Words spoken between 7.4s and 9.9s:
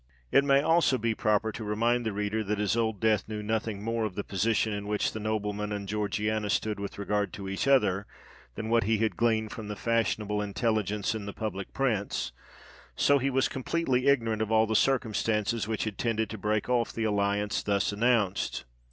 each other, than what he had gleaned from the